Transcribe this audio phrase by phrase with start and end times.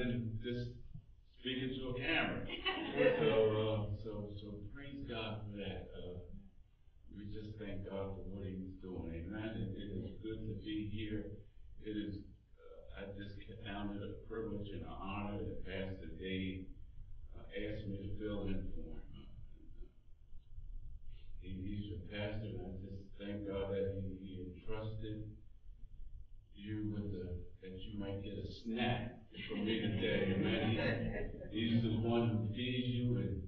[0.00, 0.72] than just
[1.40, 2.40] speaking to a camera.
[3.20, 5.92] So, uh, so, so praise God for that.
[5.94, 6.18] Uh,
[7.14, 9.14] we just thank God for what He's doing.
[9.14, 9.52] Amen.
[9.56, 11.38] It, it is good to be here.
[11.84, 12.18] It is,
[12.58, 16.66] uh, I just found it a privilege and an honor that Pastor Dave
[17.36, 19.06] uh, asked me to fill in for him.
[19.14, 19.86] Uh,
[21.40, 25.30] he, he's your pastor, and I just thank God that he, he entrusted
[26.56, 30.34] you with the, that you might get a snack from me today.
[30.36, 31.30] Amen.
[31.50, 33.42] He, he's the one who feeds you and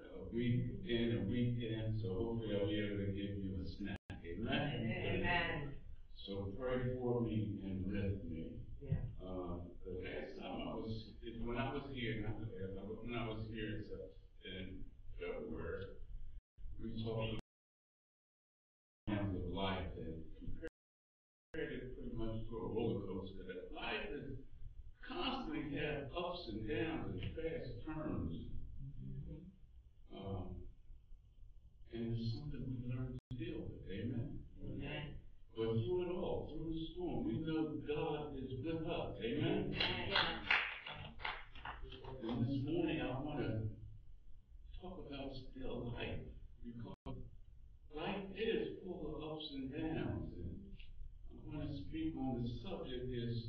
[0.00, 3.66] uh, week in and week in, so hopefully I'll be able to give you a
[3.78, 3.98] snack.
[4.24, 4.92] Amen.
[5.06, 5.72] Amen.
[6.16, 8.56] So pray for me and lift me.
[8.80, 8.96] Yeah.
[9.20, 12.72] Uh, the last time I was, it- when I was here, not the last
[13.04, 13.84] when I was here
[14.44, 14.80] in
[15.20, 15.84] February,
[16.82, 17.44] we talked about
[19.36, 23.44] of life and compared it pretty much to a roller coaster.
[23.46, 24.38] That life is
[25.06, 27.20] constantly have ups and downs and
[30.14, 30.46] Um,
[31.92, 33.84] and it's something we learn to deal with.
[33.90, 34.38] Amen.
[34.64, 35.02] Amen.
[35.56, 39.16] But through it all, through the storm, we know God is with us.
[39.22, 39.74] Amen.
[42.24, 43.68] And this morning I want to
[44.80, 46.24] talk about still life
[46.64, 47.16] because
[47.94, 50.32] life is full of ups and downs.
[50.36, 50.58] And
[51.32, 53.48] I want to speak on the subject is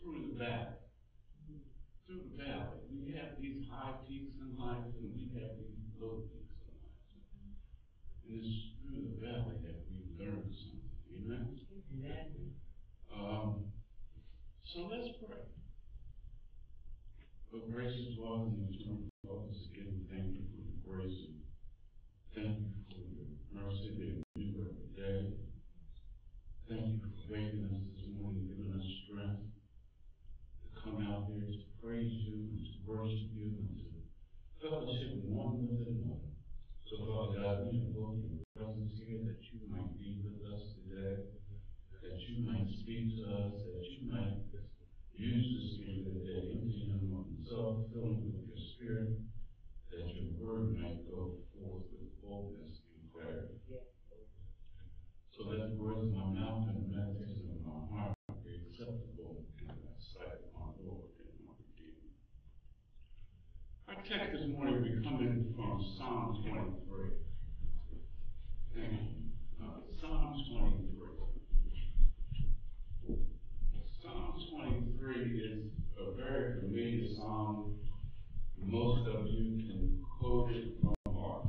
[0.00, 0.78] through the valley.
[2.06, 2.78] Through the valley.
[2.90, 7.20] We have these high peaks in life and we have these low peaks in life.
[8.26, 10.86] And it's through the valley that we learn something.
[11.16, 11.60] Amen.
[11.92, 12.46] Amen.
[13.16, 13.72] Um,
[14.72, 15.40] so let's pray.
[17.54, 21.40] Oh, gracious Lord, and eternal Father, again, thank you for your grace and
[22.36, 25.32] thank you for your mercy that is new every day.
[26.68, 29.48] Thank you for waking us this morning, giving us strength
[30.60, 33.88] to come out here to praise you and to worship you and to
[34.60, 36.36] fellowship one with another.
[36.86, 41.34] So, Father God, we invoke your presence here that you might be with us today
[42.06, 42.46] that you
[42.96, 44.40] might speak to us, that you might
[45.16, 49.20] use the Spirit today, empty him of himself, fill him with your Spirit,
[49.90, 53.60] that your word might go forth with boldness and clarity.
[55.36, 59.44] So that the words of my mouth and the meditation of my heart be acceptable
[59.60, 62.16] in thy sight, my Lord and my Redeemer.
[63.92, 67.20] Our text this morning will be coming from Psalm 23.
[68.72, 69.28] Thank you.
[69.60, 70.96] Uh, Psalm 23.
[74.06, 75.64] Psalm 23 is
[75.98, 77.74] a very familiar psalm.
[78.62, 81.46] Most of you can quote it from heart.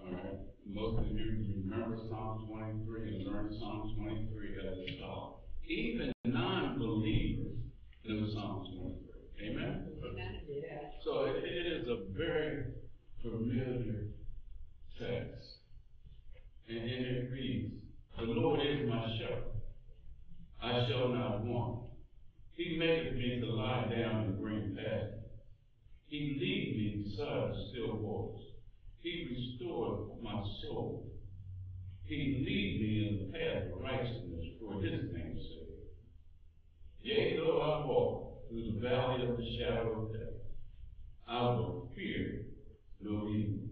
[0.00, 0.38] All right.
[0.66, 5.36] Most of you remember Psalm 23 and learn Psalm 23 as a child.
[5.68, 7.56] Even non-believers
[8.04, 8.66] know Psalm
[9.38, 9.48] 23.
[9.48, 9.86] Amen?
[10.48, 10.88] Yeah.
[11.04, 12.64] So it, it is a very
[13.22, 14.06] familiar
[14.98, 15.48] text.
[16.68, 17.74] And, and it reads,
[18.18, 19.54] The Lord is my shepherd.
[20.64, 21.80] I shall not want.
[22.54, 25.20] He maketh me to lie down in the green pastures.
[26.06, 28.44] He lead me beside the still waters.
[29.00, 31.10] He restored my soul.
[32.04, 35.64] He lead me in the path of righteousness for his name's sake.
[37.02, 40.40] Yea, though I walk through the valley of the shadow of death,
[41.26, 42.40] I will fear
[43.00, 43.64] no evil,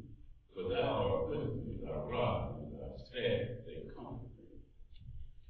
[0.52, 4.58] for thou art with me, thy rod and thy staff, they comfort me.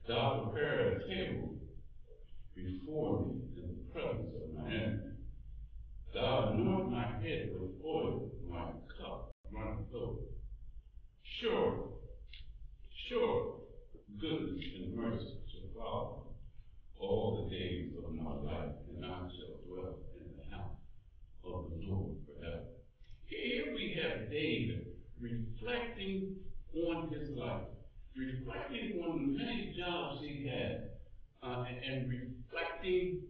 [0.06, 1.61] Thou preparest a table
[2.64, 5.12] before me in the presence of my enemy.
[6.14, 8.66] Thou anoint my head with oil, my
[8.98, 10.20] cup runneth over.
[11.40, 11.88] Sure,
[13.08, 13.54] sure,
[14.20, 16.26] goodness and mercy shall follow
[17.00, 20.78] all the days of my life, and I shall dwell in the house
[21.44, 22.62] of the Lord forever.
[23.26, 24.86] Here we have David
[25.18, 26.36] reflecting
[26.74, 27.68] on his life,
[28.16, 30.90] reflecting on the many jobs he had,
[31.42, 33.20] uh, and, and reflecting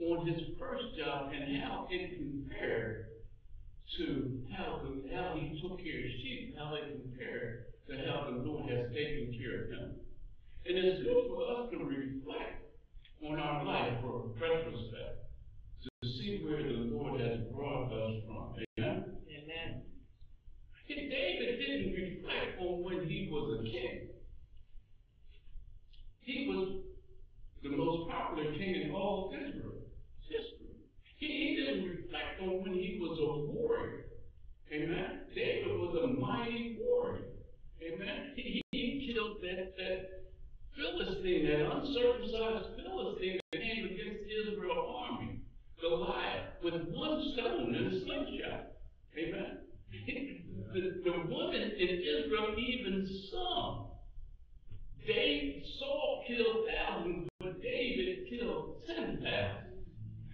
[0.00, 3.06] on his first job and how it compared
[3.98, 8.38] to how, the, how he took care of sheep, how it compared to how the
[8.38, 9.94] Lord has taken care of him.
[10.64, 12.62] And it's good for us to reflect
[13.28, 15.26] on our life for retrospect,
[15.84, 18.54] to see where the Lord has brought us from.
[18.78, 19.04] Amen?
[19.28, 19.82] Amen.
[20.88, 24.08] David didn't reflect on when he was a king.
[26.20, 26.82] He was
[27.62, 29.82] the most popular king in all Israel
[30.28, 30.74] history.
[31.16, 34.06] He, he didn't reflect on when he was a warrior.
[34.72, 35.20] Amen.
[35.34, 37.24] David was a mighty warrior.
[37.82, 38.32] Amen.
[38.36, 40.22] He, he killed that, that
[40.74, 45.40] Philistine, that uncircumcised Philistine that came against Israel's army,
[45.80, 48.72] Goliath, with one stone and a slingshot.
[49.18, 49.58] Amen.
[50.72, 53.88] the, the women in Israel even sung.
[55.06, 59.72] They saw killed thousands but David killed ten thousand.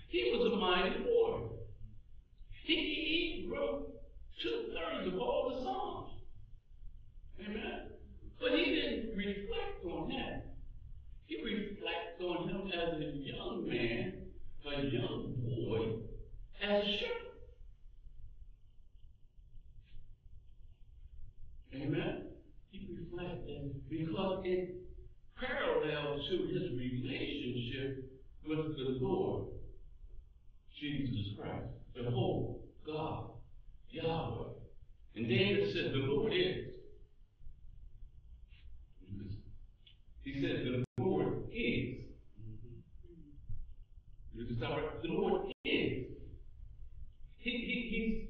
[0.08, 1.48] He was a mighty warrior.
[2.64, 3.88] He, he wrote
[4.42, 6.10] two thirds of all the Psalms.
[7.40, 7.80] Amen.
[8.40, 10.54] But he didn't reflect on that.
[11.26, 14.12] He reflected on him as a young man,
[14.66, 15.96] a young boy,
[16.62, 17.28] as a shepherd.
[21.74, 22.22] Amen.
[22.70, 24.78] He reflected because it
[25.40, 28.10] parallel to his relationship
[28.46, 29.46] with the Lord
[30.80, 32.54] Jesus Christ, Jehovah,
[32.86, 33.30] God,
[33.90, 34.48] Yahweh.
[35.16, 36.74] And David said, The Lord is.
[40.24, 41.96] He said, The Lord is.
[44.34, 45.02] You can stop right.
[45.02, 46.06] The Lord is.
[47.38, 48.28] He, he,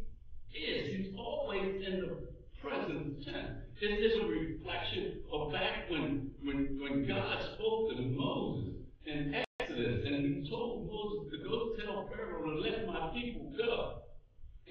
[0.53, 0.97] he's is.
[0.97, 2.29] He's always in the
[2.63, 3.59] present tense.
[3.81, 8.75] It's, it's a reflection of back when, when, when God spoke to Moses
[9.07, 14.03] in Exodus and he told Moses to go tell Pharaoh to let my people go.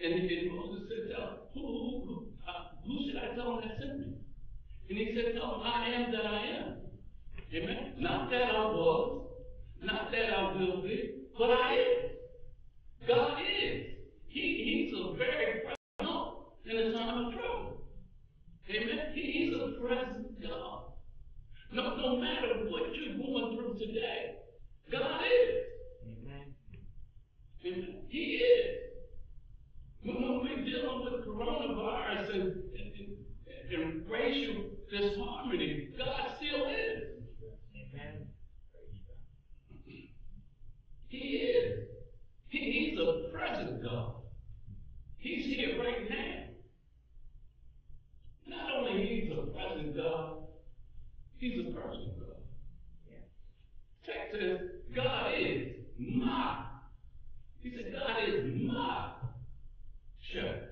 [0.03, 3.79] And, and Moses said, tell who, who, who, uh, who should I tell him that
[3.79, 4.13] sent me?
[4.89, 6.73] And he said, tell him I am that I am.
[7.53, 7.93] Amen.
[7.97, 9.27] Not that I was,
[9.81, 13.07] not that I will be, but I am.
[13.07, 13.85] God is.
[14.27, 17.81] He, he's a very present help in a time of trouble.
[18.69, 19.11] Amen.
[19.13, 20.83] He, he's a present God.
[21.71, 24.35] No, no matter what you're going through today,
[24.91, 25.65] God is.
[26.05, 26.53] Amen.
[27.65, 28.01] Amen.
[28.09, 28.77] He is.
[30.03, 32.93] When, when we're dealing with coronavirus and, and,
[33.71, 37.03] and, and racial disharmony, God still is.
[37.75, 38.27] Amen.
[41.17, 41.87] He is.
[42.49, 44.13] He, he's a present God.
[45.17, 46.43] He's here right now.
[48.45, 50.43] Not only he's a present God,
[51.37, 52.43] he's a personal God.
[53.09, 53.25] Yeah.
[54.05, 54.59] Text says,
[54.95, 56.65] God is my.
[57.61, 59.09] He said, God is my
[60.31, 60.69] shepherd.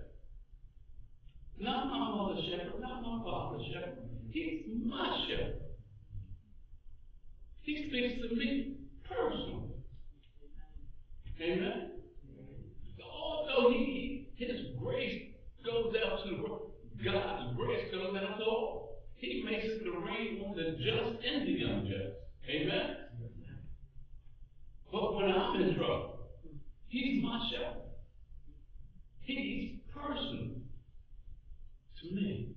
[1.60, 3.98] Not my mother's shepherd, not my father's shepherd.
[4.30, 5.62] He's my shepherd.
[7.64, 8.76] He speaks to me
[9.10, 9.75] personally.
[11.42, 11.92] Amen.
[13.04, 15.32] Although he, his grace
[15.66, 16.72] goes out to the world,
[17.04, 19.04] God's grace goes out to all.
[19.16, 22.16] He makes it to rain on the just and the unjust.
[22.50, 22.96] Amen.
[24.92, 26.20] But when I'm in trouble,
[26.88, 27.82] he's my shepherd.
[29.22, 30.52] He's personal
[32.02, 32.56] to me.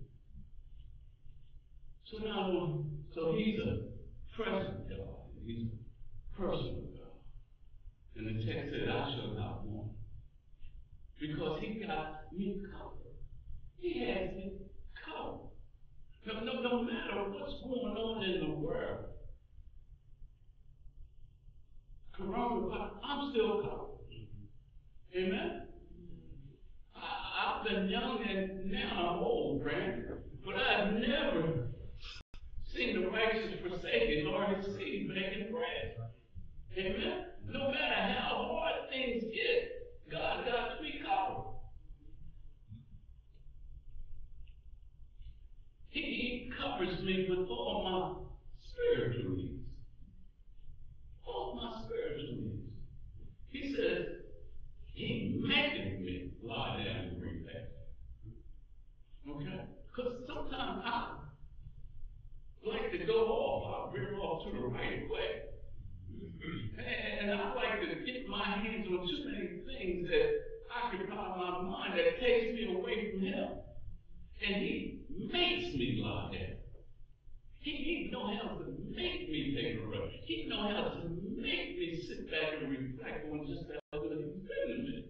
[2.10, 2.84] So now,
[3.14, 3.88] so he's a
[4.36, 5.32] present God.
[5.44, 6.77] He's a personal
[8.50, 9.90] I shall not want.
[11.20, 13.16] Because he got me covered.
[13.78, 14.52] He has me
[15.04, 15.50] covered.
[16.26, 19.04] No, no, no matter what's going on in the world,
[22.20, 23.88] I'm still covered.
[25.16, 25.62] Amen?
[26.94, 30.18] I've been young and now I'm old, Brandon.
[30.44, 31.68] But I've never
[32.74, 35.96] seen the righteous forsaken nor his seed begging bread.
[36.76, 37.24] Amen?
[37.50, 41.44] No matter how hard things get, God got me covered.
[45.88, 48.28] He, he covers me with all my
[48.70, 49.66] spiritual needs.
[51.26, 52.72] All my spiritual needs.
[53.48, 54.06] He says,
[54.92, 58.36] He maketh me lie down in green pastures.
[59.28, 59.64] Okay?
[59.86, 61.14] Because sometimes I
[62.66, 63.90] like to go off.
[63.90, 65.48] I veer off to the right way.
[67.20, 70.30] And I like to get my hands on too many things that
[70.84, 73.48] occupy my mind that takes me away from Him.
[74.46, 76.56] And He makes me lie down.
[77.60, 80.14] He, he know how to make me take a rest.
[80.24, 84.48] He know how to make me sit back and reflect on just how good He's
[84.48, 85.04] been to me.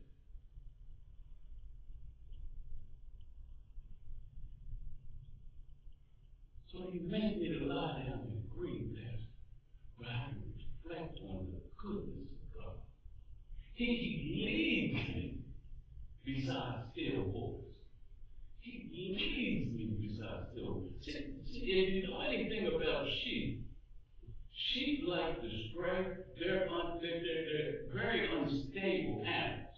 [6.72, 9.18] So He made me to lie down in green pastures
[9.96, 12.74] where I can reflect on the goodness of God.
[13.74, 15.38] He, he leads me
[16.24, 17.64] beside still waters.
[18.60, 20.90] He leads me beside still waters.
[21.02, 21.12] See,
[21.46, 23.66] see, if you know anything about sheep,
[24.72, 26.06] sheep like to stray.
[27.00, 29.76] They're, they're, they're, very unstable animals.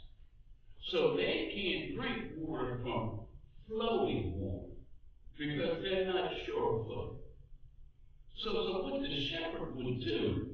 [0.90, 3.20] So they can't drink water from
[3.68, 4.68] flowing water
[5.38, 7.20] because they're not sure footed.
[8.42, 10.46] So, so what the shepherd would do,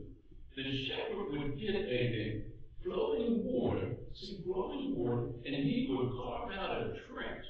[0.56, 2.42] the shepherd would get a, a
[2.85, 7.44] flowing water, see flowing water, and he would carve out a trench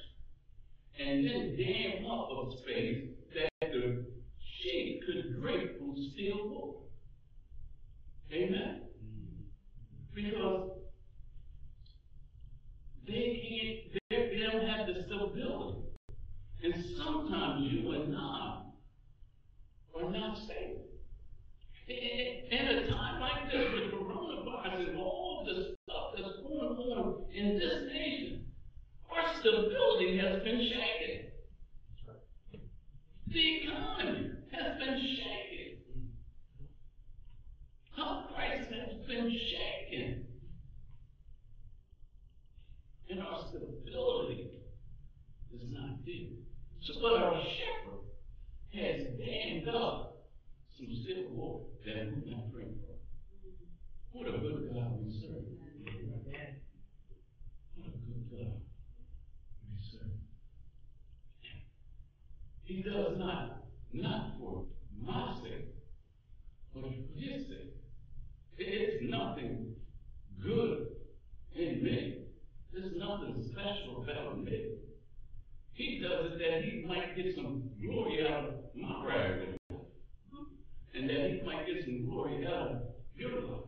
[0.99, 4.05] and then dam up a space that the
[4.63, 6.79] sheep could drink from still water.
[8.33, 8.83] Amen?
[10.17, 10.71] Because
[13.07, 15.77] they can't, they, don't have the stability.
[16.65, 18.63] And sometimes you and I
[19.95, 20.79] are not safe.
[21.87, 27.59] In a time like this with coronavirus and all the stuff that's going on in
[27.59, 28.47] this nation,
[29.11, 31.27] our stability has been shaken.
[33.29, 35.76] The economy has been shaken.
[37.99, 40.27] Our price has been shaken.
[43.09, 44.51] And our stability
[45.55, 46.37] is not there.
[46.83, 48.05] So, but our shepherd
[48.75, 50.27] has dammed up
[50.77, 52.99] some sick water that we can drink from.
[54.13, 55.45] What a good God we serve.
[55.89, 56.57] Amen.
[57.77, 58.61] What a good God
[59.71, 60.13] we serve.
[62.65, 64.65] He does not, not for
[65.01, 65.75] my sake,
[66.75, 67.66] but for his sake.
[68.59, 69.75] It's nothing
[70.43, 70.89] good
[71.55, 72.19] in me.
[72.73, 74.77] There's nothing special about me.
[75.73, 79.41] He does it that he might get some glory out of my life.
[80.95, 82.83] And that he might get some glory out of
[83.15, 83.61] your life.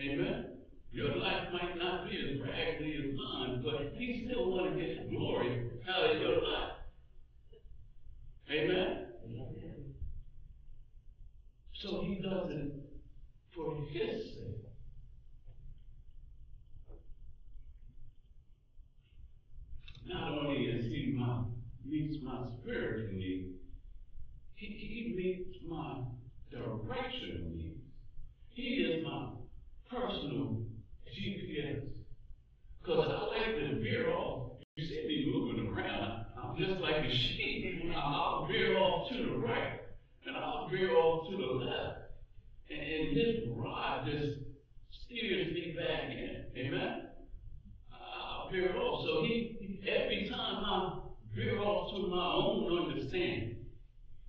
[0.00, 0.46] Amen.
[0.90, 5.10] Your life might not be as raggedy as mine, but he still want to get
[5.10, 6.72] glory out of your life.
[8.50, 9.06] Amen.
[11.80, 12.83] So he does it
[13.54, 14.64] for his sake.
[20.06, 21.44] Not only is he my
[21.84, 23.54] meets my spiritual need,
[24.54, 25.98] he, he meets my
[26.50, 27.80] directional needs.
[28.50, 29.28] He is my
[29.90, 30.62] personal
[31.08, 31.82] GPS.
[32.80, 34.52] Because I like to veer off.
[34.76, 36.26] You see me moving around.
[36.36, 37.92] I'm just like a sheep.
[37.96, 39.80] I'll veer off to the right
[40.26, 41.98] and I'll veer off to the left.
[42.70, 44.38] And, and his rod just
[44.90, 46.44] steers me back in.
[46.56, 47.06] Amen?
[47.92, 49.06] I veer off.
[49.06, 50.98] So he, every time I
[51.34, 53.56] veer off to my own understanding,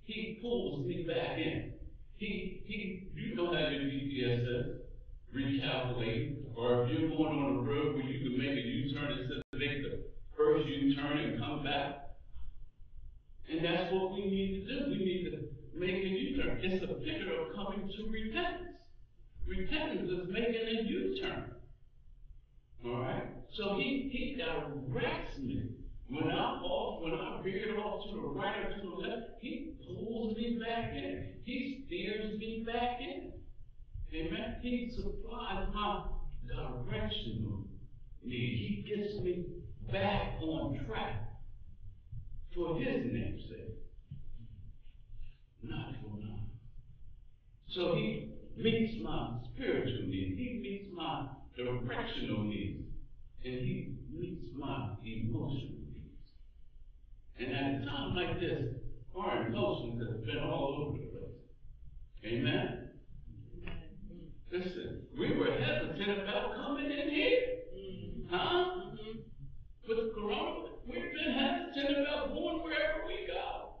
[0.04, 1.72] he pulls me back in.
[2.16, 4.76] He, he, you know how your GPS says,
[6.56, 9.42] or if you're going on a road where you can make a U-turn, it says
[9.52, 10.02] make the
[10.36, 12.16] first U-turn and come back.
[13.48, 14.90] And that's what we need to do.
[14.90, 16.58] We need to make a U-turn.
[16.62, 18.74] It's a picture of coming to repentance.
[19.46, 21.54] Repentance is making a U-turn.
[22.84, 23.28] Alright?
[23.56, 25.70] So he, he directs me.
[26.08, 29.74] When I'm off, when I veer off to the right or to the left, he
[29.86, 31.34] pulls me back in.
[31.44, 33.32] He steers me back in.
[34.16, 34.56] Amen.
[34.62, 36.04] He supplies my
[36.46, 37.66] directional
[38.24, 38.84] need.
[38.84, 39.44] He gets me
[39.92, 41.22] back on track
[42.54, 43.76] for his name's sake,
[45.62, 46.48] not for mine.
[47.68, 50.38] So he meets my spiritual needs.
[50.38, 52.88] He meets my directional needs.
[53.44, 56.32] And he meets my emotional needs.
[57.38, 58.76] And at a time like this,
[59.14, 61.36] our emotions have been all over the place.
[62.24, 62.86] Amen.
[64.52, 67.40] Listen, we were hesitant about coming in here.
[67.76, 68.34] Mm-hmm.
[68.34, 68.64] Huh?
[68.76, 69.18] Mm-hmm.
[69.88, 73.74] With the corona, we've been hesitant about going wherever we go.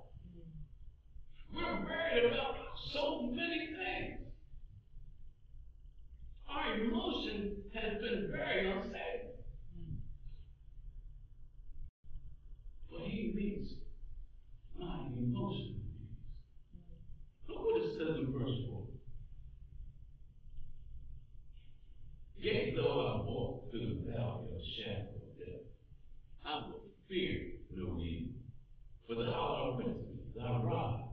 [1.54, 2.56] We're worried about
[2.92, 4.20] so many things.
[6.50, 9.36] Our emotion has been very unstable.
[12.90, 13.74] But he meets
[14.78, 16.18] my emotional needs.
[17.48, 18.85] Look what it says in verse 4.
[22.46, 25.66] Yea, though I walk through the valley of the shadow of death,
[26.44, 28.30] I will fear no evil.
[29.08, 31.05] For the thou art with me, thy rod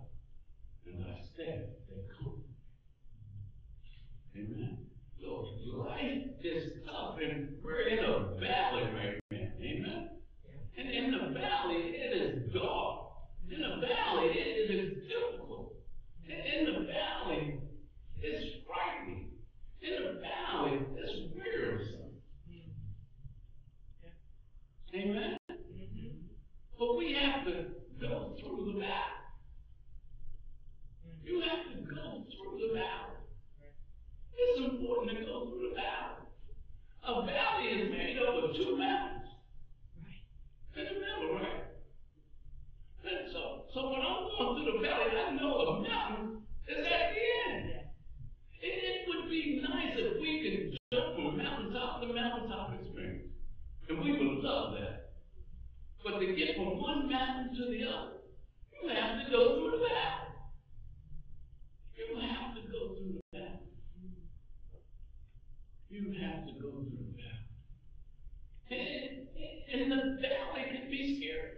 [66.47, 68.75] to go through that.
[68.75, 71.51] And, the valley can be scary.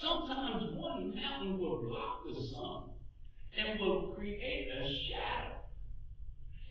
[0.00, 2.90] Sometimes one mountain will block the sun
[3.56, 5.54] and will create a shadow.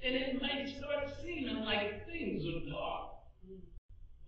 [0.03, 3.10] And it might start seeming like things are dark.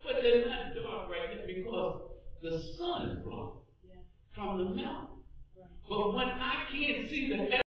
[0.03, 2.01] But they're not dark right now because
[2.41, 3.96] the sun is blocked yeah.
[4.36, 5.17] from the mountain.
[5.58, 5.67] Right.
[5.89, 7.62] But when I can't see the S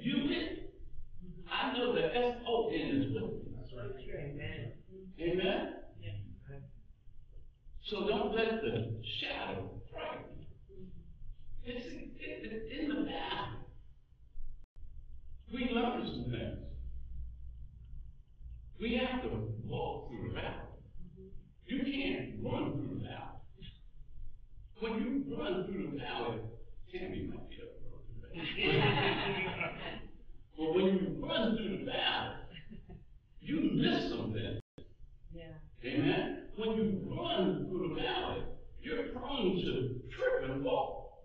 [0.00, 1.48] you mm-hmm.
[1.50, 2.36] I know the S
[5.32, 5.74] Amen?
[7.84, 10.86] So don't let the shadow frighten you.
[11.64, 13.58] It's, it, it's in the valley.
[15.52, 16.58] We learn some things.
[18.80, 19.28] We have to
[19.66, 20.54] walk through the valley.
[21.66, 23.38] You can't run through the valley.
[24.80, 26.38] When you run through the valley,
[26.92, 29.46] Tammy might be able to run through the valley.
[30.58, 32.34] But when you run through the valley,
[33.40, 34.60] you miss something.
[35.84, 36.42] Amen?
[36.56, 38.42] When you run through the valley,
[38.82, 41.24] you're prone to trip and fall.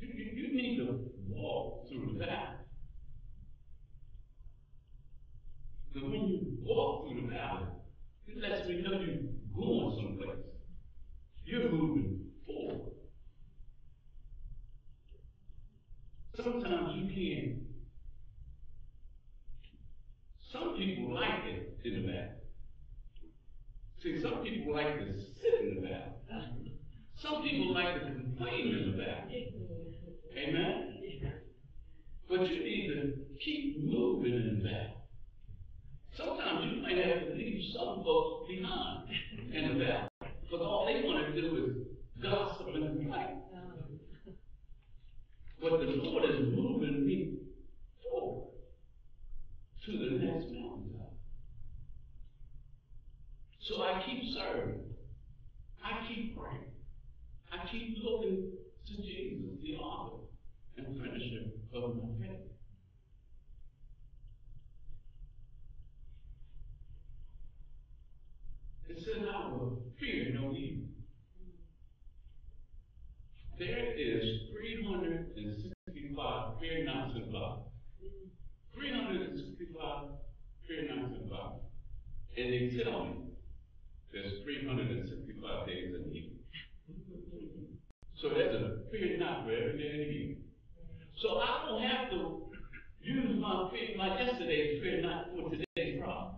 [0.00, 2.58] You, you, you need to walk through the valley.
[5.94, 7.66] So when you walk through the valley,
[8.26, 9.22] it lets me know you're
[9.54, 10.44] going someplace.
[11.44, 12.92] You're moving forward.
[16.36, 17.58] Sometimes you can't.
[20.52, 22.28] Some people like it in the valley.
[24.02, 26.74] See, some people like to sit in the valley.
[27.16, 29.54] Some people like to complain in the valley.
[30.36, 30.90] Amen?
[32.28, 34.94] But you need to keep moving in the valley.
[36.16, 39.08] Sometimes you might have to leave some folks behind
[39.52, 40.08] in the valley.
[40.42, 43.40] Because all they want to do is gossip and complain.
[45.60, 47.38] But the Lord is moving me
[48.02, 48.50] forward
[49.86, 51.14] to the next mountaintop.
[53.60, 54.80] So I keep serving.
[55.82, 56.70] I keep praying.
[57.50, 58.52] I keep looking
[58.86, 60.18] to Jesus, the author
[60.76, 62.30] and finisher of my faith.
[68.88, 70.84] It says, I will fear no evil.
[73.58, 76.86] There is 365 fear in
[77.32, 77.58] God.
[78.74, 80.04] 365
[80.68, 81.52] fear in God.
[82.36, 83.14] And they tell me
[84.12, 86.03] there's 365 days in.
[88.24, 90.36] So there's a fear not for every day in the year.
[91.20, 92.48] So I don't have to
[93.02, 96.36] use my fear, like yesterday's fear not for today's problem.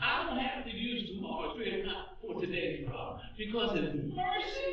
[0.00, 3.22] I don't have to use tomorrow's fear not for today's problem.
[3.36, 4.70] Because His mercy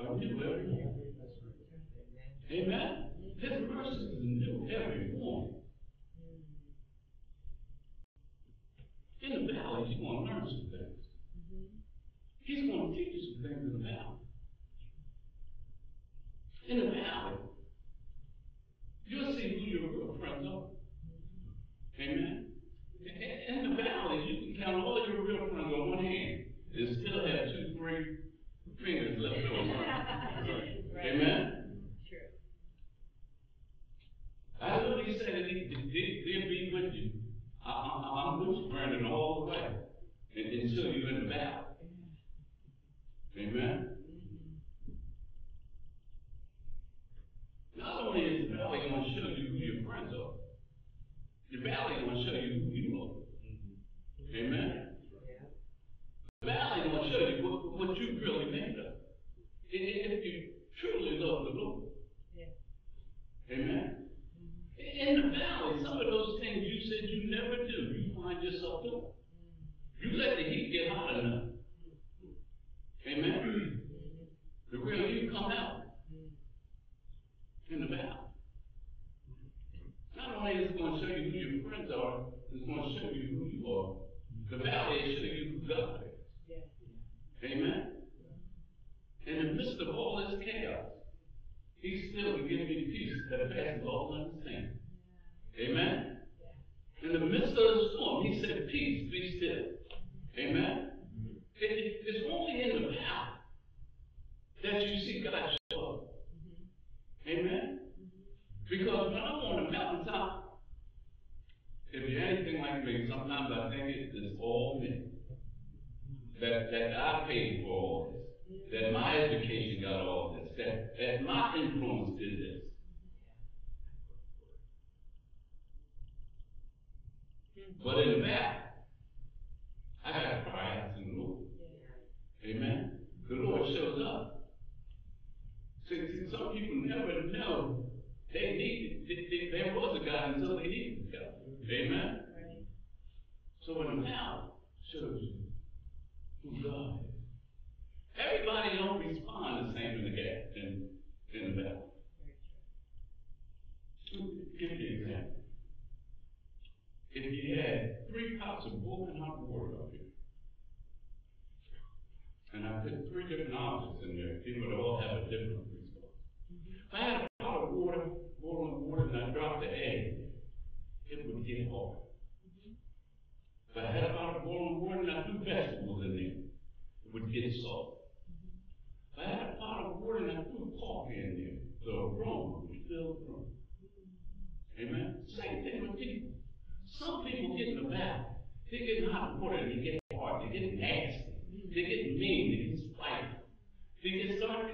[0.00, 1.14] are new every morning.
[2.50, 3.04] Amen?
[3.38, 5.54] His mercy is new every morning.
[9.22, 11.06] In the valley, you're going to learn some things.
[12.42, 14.25] He's going to teach you some things in the valley.
[16.68, 17.36] In the valley,
[19.06, 20.64] you'll see who your real friends are.
[22.00, 22.45] Amen?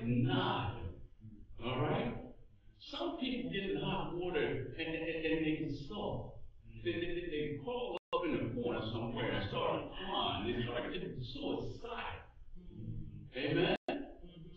[0.07, 0.77] not.
[1.65, 2.15] All right?
[2.79, 6.43] Some people get in hot water and, and, and they can stall.
[6.85, 10.57] They, they, they, crawl up in a corner somewhere and start crying.
[10.57, 12.23] They start getting suicide.
[13.37, 13.77] Amen?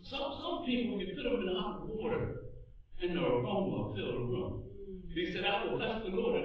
[0.02, 2.36] Some, some people, you put them in hot water
[3.02, 4.62] and the aroma fill the room.
[5.14, 6.44] He said, I will bless the Lord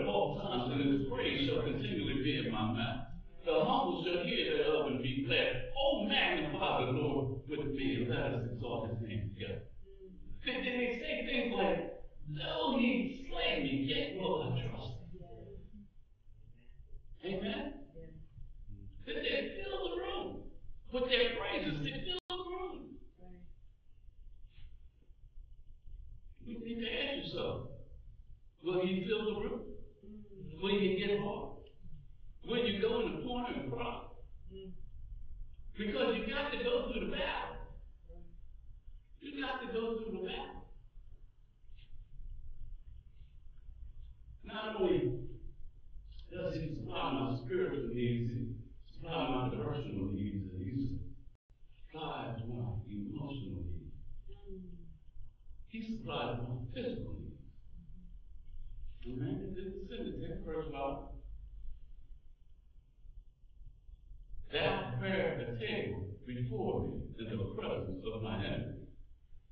[67.37, 68.87] the presence of my enemy.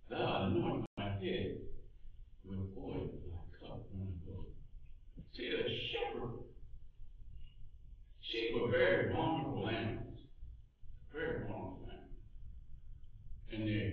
[0.10, 1.58] Thou anoint my head
[2.44, 4.48] with oil, thy cup runneth over.
[5.36, 6.40] See, the shepherd,
[8.22, 10.20] sheep were very vulnerable animals,
[11.14, 12.20] very vulnerable animals.
[13.52, 13.89] And they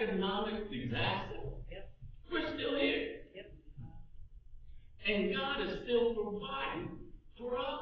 [0.00, 1.90] economic disaster, yep.
[2.30, 3.20] we're still here.
[3.34, 3.52] Yep.
[5.08, 6.98] And God is still providing
[7.38, 7.80] for us.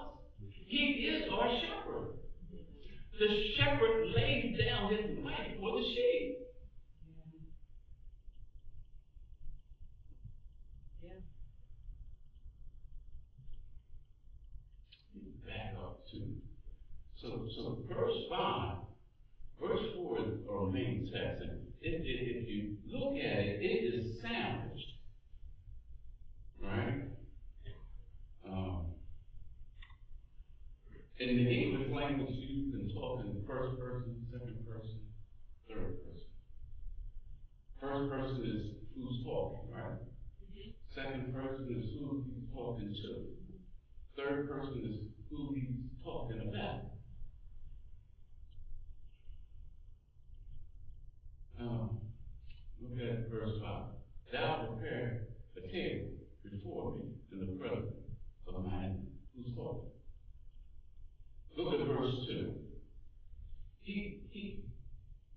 [0.66, 2.08] He is our shepherd.
[3.18, 6.38] The shepherd lays down his life for the sheep.
[11.02, 11.10] Yeah.
[15.46, 16.00] Back up
[17.20, 18.76] so so verse five,
[19.60, 21.47] verse four is our main text
[21.92, 24.92] if, if you look at it, it is sandwiched,
[26.60, 27.04] Right?
[28.44, 28.86] Um,
[31.18, 35.00] in the English language, you can talk in the first person, second person,
[35.68, 36.26] third person.
[37.80, 39.98] First person is who's talking, right?
[40.94, 43.24] Second person is who he's talking to.
[44.16, 44.96] Third person is
[45.30, 46.97] who he's talking about.
[51.60, 51.98] Um,
[52.80, 53.86] look at verse five.
[54.32, 56.10] Thou prepare a table
[56.44, 57.94] before me in the presence
[58.46, 59.10] of my enemy.
[59.34, 59.90] Who's talking?
[61.56, 62.54] Look at verse two.
[63.82, 64.64] He, he,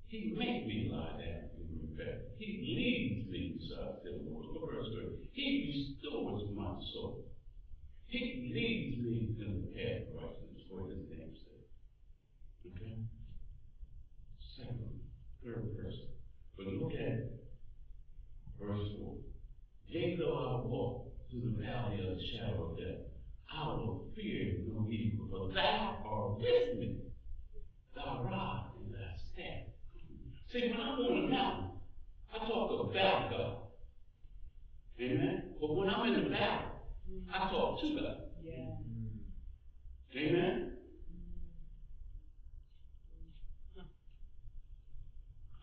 [0.08, 2.38] he make me lie down in respect.
[2.38, 2.46] He
[2.78, 4.52] leads me beside still waters.
[4.54, 5.30] Look at verse three.
[5.32, 7.26] He restores my soul.
[8.08, 11.66] He leads me in the path of righteousness for his name's sake.
[12.76, 13.00] Okay?
[14.58, 15.00] Second,
[15.44, 16.11] third person.
[16.64, 17.32] But look at
[18.60, 19.16] verse four.
[19.88, 23.06] Yea, though I walk through the valley of the shadow of death,
[23.54, 26.98] I will fear no evil, for thou art with me.
[27.96, 29.64] Thy rod and thy staff.
[30.52, 31.70] See, when I'm on the mountain,
[32.34, 33.58] I talk about God.
[35.00, 35.44] Amen?
[35.60, 36.66] But when I'm in the valley,
[37.34, 38.18] I talk to God.
[38.44, 38.76] Yeah.
[40.16, 40.78] Amen?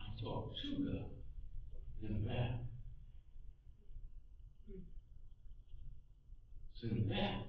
[0.01, 1.09] I talk to God
[2.03, 2.59] in valley.
[6.73, 7.45] It's in valley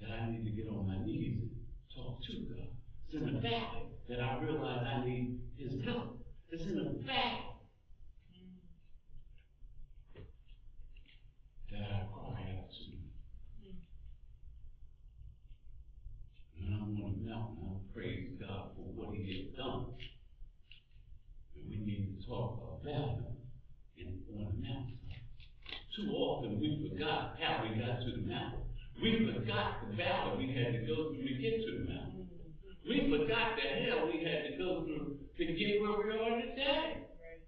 [0.00, 1.50] that I need to get on my knees and
[1.94, 2.68] talk to God.
[3.08, 3.40] It's in
[4.08, 6.18] that I realize I need His help.
[6.50, 7.42] It's in the valley
[11.70, 13.10] that I cry out to Him.
[16.58, 19.86] And I'm on the mountain, I praise God for what He has done.
[21.56, 23.24] And we need to talk about Him
[23.98, 24.98] in, on the mountain.
[25.96, 28.60] Too often we forgot how we got to the mountain.
[29.02, 32.28] We forgot the valley we had to go through to get to the mountain.
[32.88, 37.02] We forgot the hell we had to go through to get where we are today.
[37.18, 37.42] Right.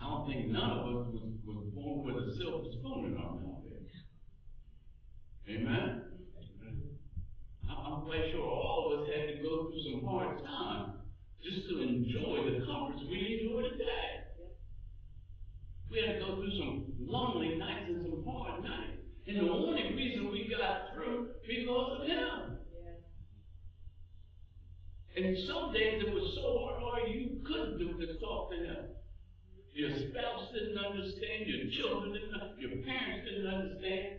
[0.00, 3.34] I don't think none of us was, was born with a silver spoon in our
[3.34, 3.58] mouth.
[5.50, 6.02] Amen?
[7.68, 10.92] I- I'm quite sure all of us had to go through some hard times
[11.42, 14.28] just to enjoy the comforts we enjoy today.
[15.90, 18.98] We had to go through some lonely nights and some hard nights.
[19.26, 22.56] And the only reason we got through because of him.
[25.18, 28.84] And some days it was so hard, you couldn't do the talk to him.
[29.74, 34.18] Your spouse didn't understand, your children didn't, your parents didn't understand.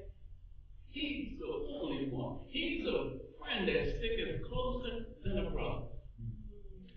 [0.89, 2.39] He's the only one.
[2.49, 5.85] He's a friend that sticketh closer than a brother.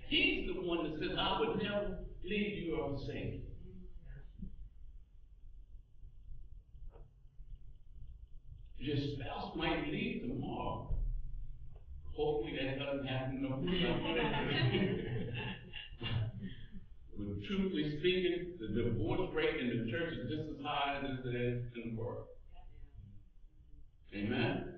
[0.08, 3.40] He's the one that says, I would never leave you or forsake you.
[8.78, 10.91] Your spouse might leave tomorrow.
[12.14, 13.56] Hopefully that doesn't happen no
[17.16, 21.34] But truthfully speaking, the divorce rate in the church is just as high as it
[21.34, 22.26] is in the world.
[24.14, 24.68] Amen?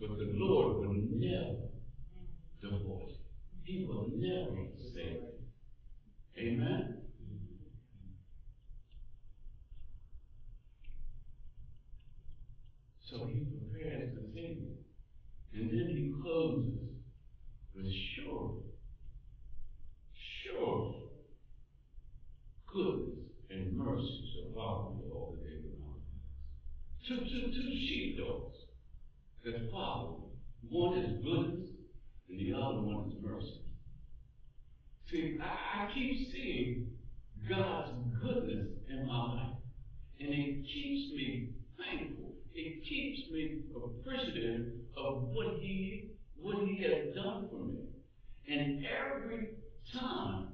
[0.00, 1.68] But the Lord will never
[2.62, 3.12] divorce.
[3.64, 5.26] He will never you.
[6.38, 6.96] Amen?
[13.10, 13.59] So he.
[15.60, 16.72] And then he closes
[17.74, 18.54] with sure,
[20.42, 20.94] sure
[22.66, 26.00] goodness and mercy shall follow me all the days of my life.
[27.06, 28.56] Two, two, two sheepdogs
[29.44, 30.70] that follow me.
[30.70, 31.68] One is goodness
[32.30, 33.60] and the other one is mercy.
[35.10, 36.86] See, I, I keep seeing
[37.46, 37.92] God's
[38.22, 39.56] goodness in my life.
[40.20, 42.32] And it keeps me thankful.
[42.54, 47.80] It keeps me appreciative of what He what He has done for me.
[48.48, 49.50] And every
[49.92, 50.48] time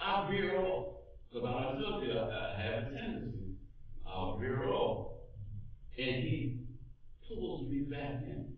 [0.00, 0.96] I veer off,
[1.32, 3.54] because I told you I, I have a tendency,
[4.06, 5.12] I'll veer off.
[5.98, 6.60] And He
[7.28, 8.54] pulls me back in.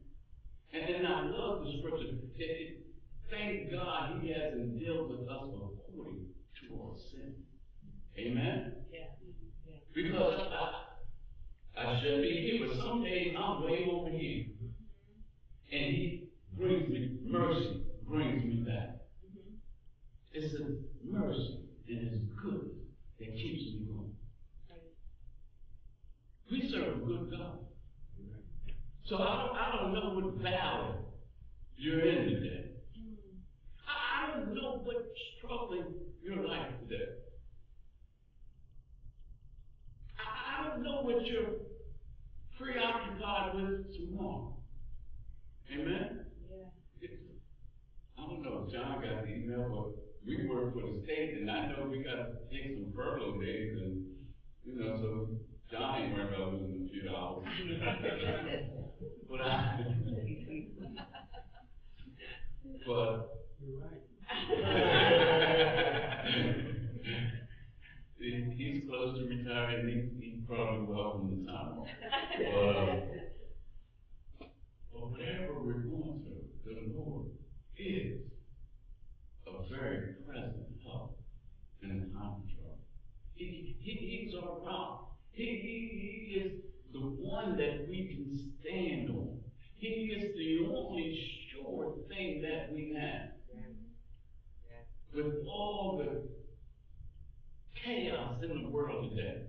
[0.72, 2.16] And then I love the scripture.
[2.38, 2.86] It, it,
[3.30, 5.48] thank God He hasn't dealt with us
[5.88, 6.26] according
[6.60, 7.34] to our sin.
[8.18, 8.72] Amen?
[8.90, 9.00] Yeah.
[9.66, 9.76] Yeah.
[9.94, 14.46] Because I, I should be here, but some days I'm way over here.
[15.72, 18.96] And He brings me mercy, brings me back.
[20.32, 20.62] It's His
[21.04, 22.76] mercy and His goodness
[23.18, 24.12] that keeps me going.
[26.50, 27.58] We serve a good God.
[29.08, 30.94] So I don't, I don't know what valley
[31.76, 32.70] you're in today.
[33.86, 34.98] I, I don't know what's
[35.40, 37.04] troubling your life today.
[40.18, 41.54] I, I don't know what you're
[42.58, 44.56] preoccupied with tomorrow.
[45.72, 46.26] Amen?
[47.00, 47.08] Yeah.
[48.18, 51.48] I don't know if John got the email, but we work for the state, and
[51.50, 54.04] I know we gotta take some furlough days, and,
[54.64, 55.28] you know, so
[55.70, 57.46] John ain't worried about losing a few dollars.
[59.28, 59.84] But I,
[62.86, 63.28] but
[63.60, 64.00] You're right.
[68.20, 71.88] he, he's close to retiring, he, he probably welcome the time off.
[72.38, 73.34] But,
[74.92, 77.26] but whatever we're going through, the Lord
[77.76, 78.20] is
[79.70, 81.18] very present help
[81.82, 82.78] in the time of trouble.
[83.34, 85.12] He, he, he's our rock.
[85.32, 86.52] He, he, he is
[86.92, 89.38] the one that we can stand on.
[89.76, 91.18] He is the only
[91.52, 93.30] sure thing that we have.
[95.14, 96.22] With all the
[97.82, 99.42] chaos in the world today.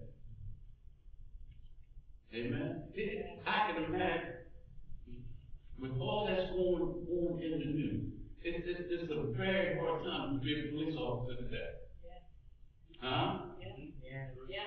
[2.33, 2.83] Amen.
[2.93, 4.33] It- I can imagine
[5.79, 10.33] with all that's going on in the news, it's, it's, it's a very hard time
[10.33, 10.71] to be
[11.17, 11.71] a police officer today.
[12.99, 13.39] Huh?
[13.59, 14.25] Yeah.
[14.49, 14.61] Yeah.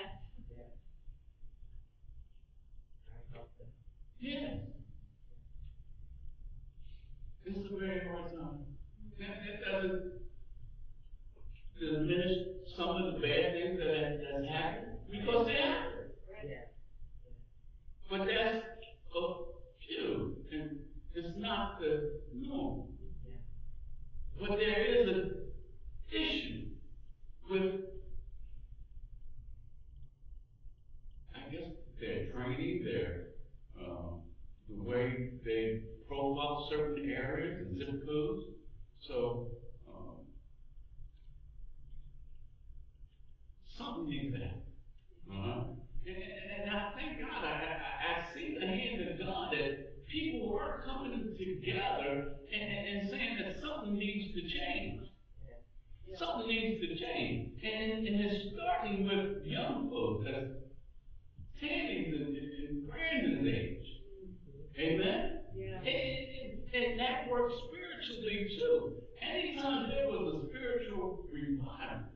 [3.08, 3.64] I hope so.
[4.20, 4.56] Yes.
[7.44, 8.58] It's a very hard time.
[9.18, 10.12] That, that doesn't
[11.78, 12.36] diminish
[12.76, 16.10] some of the bad things that has, that's happened, because they happen.
[16.44, 16.64] Yeah.
[18.08, 18.64] But that's
[19.16, 19.34] a
[19.86, 20.78] few, and
[21.14, 22.88] it's not the norm.
[23.24, 23.32] Yeah.
[24.38, 25.32] But there is an
[26.12, 26.66] issue
[27.48, 27.80] with,
[31.34, 33.28] I guess, their training, their,
[33.80, 34.20] um,
[34.68, 38.44] the way they profile certain areas and zip codes.
[39.00, 39.48] So,
[39.88, 40.16] um,
[44.20, 44.62] something needs to happen.
[45.30, 45.64] Uh-huh.
[46.06, 50.06] And, and, and I thank God, I, I, I see the hand of God that
[50.09, 55.02] people are coming together and, and, and saying that something needs to change.
[56.18, 57.62] Something needs to change.
[57.62, 60.50] And, and it's starting with young folks, that's
[61.61, 63.87] Tammy's and, and and Brandon's age.
[64.78, 65.40] Amen?
[65.54, 65.76] Yeah.
[65.76, 68.92] And, and, and that works spiritually too.
[69.22, 72.11] Anytime there was a spiritual revival,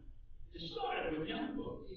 [0.55, 1.91] it started with young folks.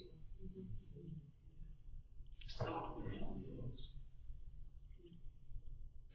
[2.48, 3.84] Started with young folks.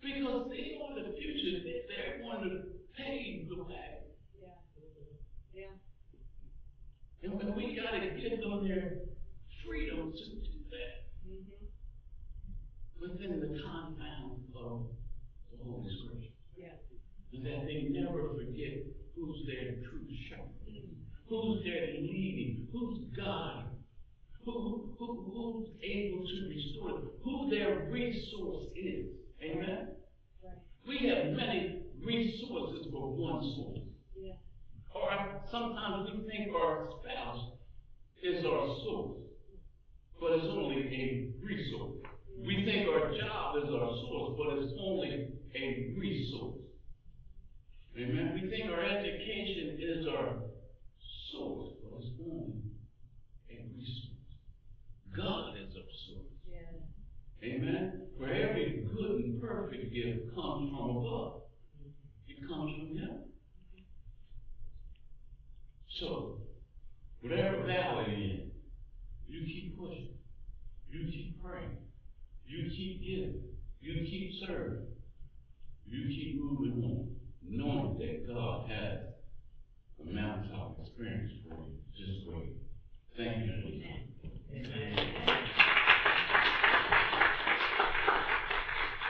[0.03, 2.63] Because they are the future, they, they're going to
[2.97, 4.03] pave the way.
[5.55, 5.71] Yeah.
[7.23, 8.99] And when we gotta give them their
[9.65, 11.45] freedom to do that Mhm.
[12.99, 14.91] within the confines of
[15.53, 16.33] the Holy Scripture.
[16.57, 16.75] Yeah.
[17.33, 18.83] And that they never forget
[19.15, 20.63] who's their true shepherd,
[21.33, 23.73] who's their leading, who's God?
[24.45, 29.07] who, who, who's able to restore them, who their resource is.
[29.43, 29.89] Amen?
[30.43, 30.59] Right.
[30.87, 33.79] We have many resources for one source.
[34.21, 34.33] Yeah.
[34.95, 37.53] Or sometimes we think our spouse
[38.23, 39.19] is our source,
[40.21, 41.97] but it's only a resource.
[42.39, 46.59] We think our job is our source, but it's only a resource.
[47.97, 48.41] Amen.
[48.43, 50.37] We think our education is our
[51.33, 52.61] source, it's only
[53.51, 54.13] a resource.
[55.17, 56.33] God is our source.
[56.47, 57.49] Yeah.
[57.49, 58.03] Amen.
[58.19, 61.43] For every good and perfect gift comes from above.
[62.29, 63.19] It comes from Him.
[66.01, 66.39] So,
[67.21, 68.51] whatever valley you're in,
[69.29, 70.19] you keep pushing.
[70.91, 71.79] You keep praying.
[72.47, 73.43] You keep giving.
[73.81, 74.87] You keep serving.
[75.87, 77.93] You keep moving on, knowing
[80.05, 82.57] the mountaintop experience for you Just wait.
[83.17, 83.83] Thank you.
[84.55, 85.59] Amen.